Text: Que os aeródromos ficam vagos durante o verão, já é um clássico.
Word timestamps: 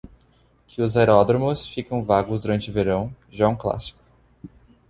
Que 0.67 0.81
os 0.81 0.97
aeródromos 0.97 1.67
ficam 1.67 2.03
vagos 2.03 2.41
durante 2.41 2.71
o 2.71 2.73
verão, 2.73 3.15
já 3.29 3.45
é 3.45 3.47
um 3.47 3.55
clássico. 3.55 3.99